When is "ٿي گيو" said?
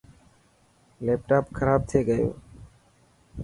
1.89-2.29